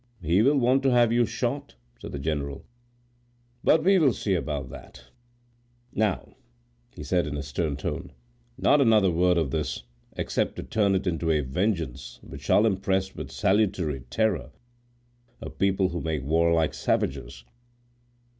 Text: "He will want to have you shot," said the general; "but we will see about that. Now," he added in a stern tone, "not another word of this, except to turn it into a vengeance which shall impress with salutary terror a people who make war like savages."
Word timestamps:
"He 0.23 0.41
will 0.41 0.57
want 0.57 0.81
to 0.81 0.89
have 0.89 1.11
you 1.13 1.27
shot," 1.27 1.75
said 2.01 2.11
the 2.11 2.17
general; 2.17 2.65
"but 3.63 3.83
we 3.83 3.99
will 3.99 4.13
see 4.13 4.33
about 4.33 4.71
that. 4.71 5.05
Now," 5.93 6.37
he 6.95 7.03
added 7.03 7.27
in 7.33 7.37
a 7.37 7.43
stern 7.43 7.77
tone, 7.77 8.11
"not 8.57 8.81
another 8.81 9.11
word 9.11 9.37
of 9.37 9.51
this, 9.51 9.83
except 10.13 10.55
to 10.55 10.63
turn 10.63 10.95
it 10.95 11.05
into 11.05 11.29
a 11.29 11.41
vengeance 11.41 12.17
which 12.23 12.41
shall 12.41 12.65
impress 12.65 13.13
with 13.15 13.29
salutary 13.29 14.01
terror 14.09 14.49
a 15.39 15.51
people 15.51 15.89
who 15.89 16.01
make 16.01 16.23
war 16.23 16.51
like 16.51 16.73
savages." 16.73 17.43